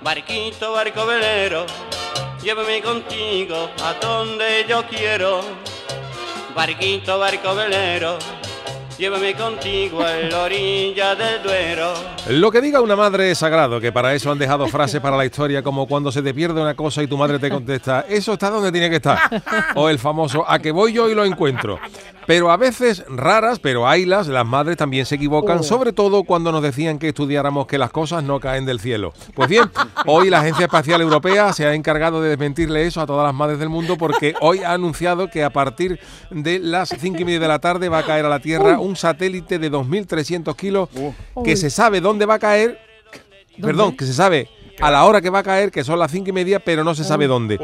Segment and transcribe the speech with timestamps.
[0.00, 1.66] Barquito, barco velero,
[2.40, 5.40] llévame contigo a donde yo quiero.
[6.54, 8.16] Barquito, barco velero,
[8.96, 11.94] llévame contigo a la orilla del Duero.
[12.28, 15.24] Lo que diga una madre es sagrado, que para eso han dejado frases para la
[15.24, 18.50] historia como cuando se te pierde una cosa y tu madre te contesta, eso está
[18.50, 19.18] donde tiene que estar.
[19.74, 21.80] O el famoso, a que voy yo y lo encuentro.
[22.28, 26.62] Pero a veces, raras, pero haylas, las madres también se equivocan, sobre todo cuando nos
[26.62, 29.14] decían que estudiáramos que las cosas no caen del cielo.
[29.34, 29.70] Pues bien,
[30.04, 33.58] hoy la Agencia Espacial Europea se ha encargado de desmentirle eso a todas las madres
[33.58, 37.48] del mundo porque hoy ha anunciado que a partir de las cinco y media de
[37.48, 40.90] la tarde va a caer a la Tierra un satélite de 2.300 kilos
[41.42, 42.78] que se sabe dónde va a caer,
[43.58, 46.30] perdón, que se sabe a la hora que va a caer, que son las cinco
[46.30, 47.58] y media, pero no se sabe dónde.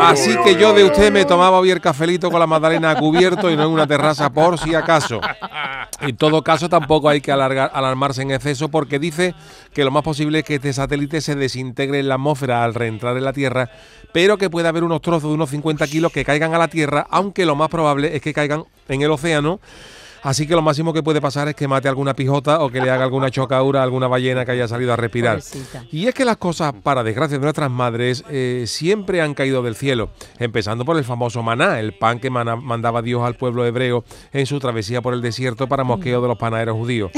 [0.00, 3.50] Así que yo de usted me tomaba hoy el cafelito con la magdalena a cubierto
[3.50, 5.20] y no en una terraza por si acaso.
[6.00, 9.34] En todo caso, tampoco hay que alargar, alarmarse en exceso porque dice
[9.72, 13.16] que lo más posible es que este satélite se desintegre en la atmósfera al reentrar
[13.16, 13.70] en la Tierra,
[14.12, 17.06] pero que puede haber unos trozos de unos 50 kilos que caigan a la Tierra,
[17.10, 19.60] aunque lo más probable es que caigan en el océano.
[20.24, 22.90] Así que lo máximo que puede pasar es que mate alguna pijota o que le
[22.90, 25.36] haga alguna chocaura a alguna ballena que haya salido a respirar.
[25.36, 25.84] Pobrecita.
[25.92, 29.76] Y es que las cosas, para desgracia de nuestras madres, eh, siempre han caído del
[29.76, 30.08] cielo,
[30.38, 34.02] empezando por el famoso maná, el pan que mandaba Dios al pueblo hebreo
[34.32, 37.12] en su travesía por el desierto para mosqueo de los panaderos judíos.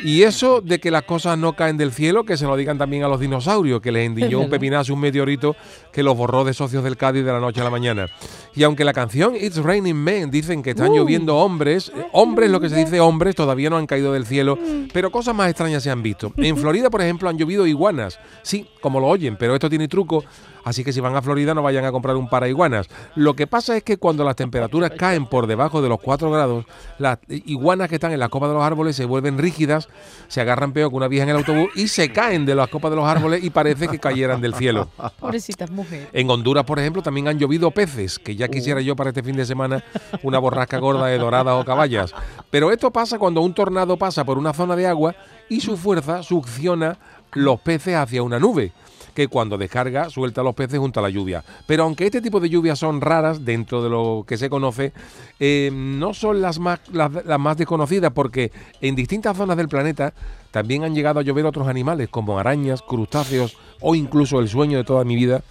[0.00, 3.04] Y eso de que las cosas no caen del cielo, que se lo digan también
[3.04, 5.56] a los dinosaurios, que les endiñó un pepinazo, un meteorito
[5.92, 8.08] que los borró de socios del Cádiz de la noche a la mañana.
[8.54, 12.60] Y aunque la canción It's Raining Men dicen que están lloviendo hombres, eh, hombres, lo
[12.60, 14.58] que se dice hombres, todavía no han caído del cielo,
[14.92, 16.32] pero cosas más extrañas se han visto.
[16.36, 18.18] En Florida, por ejemplo, han llovido iguanas.
[18.42, 20.24] Sí, como lo oyen, pero esto tiene truco.
[20.64, 22.88] Así que si van a Florida no vayan a comprar un para iguanas.
[23.14, 26.64] Lo que pasa es que cuando las temperaturas caen por debajo de los 4 grados,
[26.98, 29.88] las iguanas que están en la copa de los árboles se vuelven rígidas,
[30.28, 32.90] se agarran peor que una vieja en el autobús y se caen de las copas
[32.90, 34.88] de los árboles y parece que cayeran del cielo.
[35.20, 36.08] Pobrecitas mujeres.
[36.12, 39.36] En Honduras, por ejemplo, también han llovido peces, que ya quisiera yo para este fin
[39.36, 39.84] de semana
[40.22, 42.14] una borrasca gorda de doradas o caballas.
[42.50, 45.14] Pero esto pasa cuando un tornado pasa por una zona de agua
[45.48, 46.98] y su fuerza succiona
[47.32, 48.72] los peces hacia una nube
[49.14, 51.44] que cuando descarga suelta a los peces junto a la lluvia.
[51.66, 54.92] Pero aunque este tipo de lluvias son raras dentro de lo que se conoce,
[55.40, 60.12] eh, no son las más, las, las más desconocidas porque en distintas zonas del planeta
[60.50, 64.84] también han llegado a llover otros animales como arañas, crustáceos o incluso el sueño de
[64.84, 65.42] toda mi vida.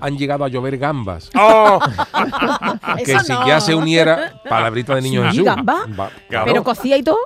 [0.00, 1.30] Han llegado a llover gambas.
[3.04, 3.46] que Eso si no.
[3.46, 5.44] ya se uniera, palabrita de niño Sí, Jesús.
[5.44, 5.86] gamba.
[5.98, 6.46] Va- claro.
[6.46, 7.18] Pero cocía y todo.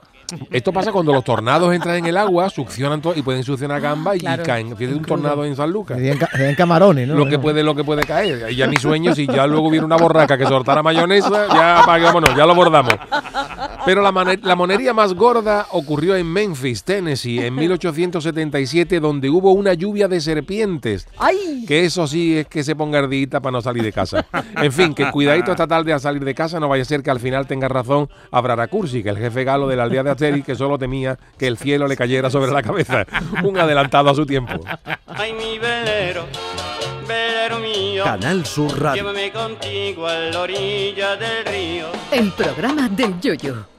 [0.51, 4.17] Esto pasa cuando los tornados entran en el agua, succionan todo y pueden succionar gambas
[4.17, 4.43] y- Claro.
[4.43, 4.77] y caen.
[4.77, 5.99] Fíjate un tornado en San Lucas.
[6.19, 7.15] Ca- serían camarones, ¿no?
[7.15, 8.51] Lo que puede, lo que puede caer.
[8.51, 12.35] Y ya mi sueño, si ya luego hubiera una borraca que soltara mayonesa, ya vámonos,
[12.37, 12.95] ya lo bordamos.
[13.87, 20.09] Pero la, monería más gorda ocurrió en Memphis, Tennessee, en 1877, donde hubo una lluvia
[20.09, 21.07] de serpientes.
[21.17, 21.65] ¡Ay!
[21.69, 24.27] Que eso sí es que se ponga ardita para no salir de casa.
[24.61, 27.11] En fin, que cuidadito esta tarde al salir de casa, no vaya a ser que
[27.11, 30.45] al final tenga razón Abrara Cursi, que el jefe galo de la aldea de Asterix,
[30.45, 33.07] que solo temía que el cielo le cayera sobre la cabeza.
[33.45, 34.55] Un adelantado a su tiempo.
[35.07, 36.27] Ay, mi velero,
[37.07, 39.05] velero mío, Canal Sur Radio.
[39.05, 41.87] llévame contigo a la orilla del río.
[42.11, 43.76] El programa del Yoyo.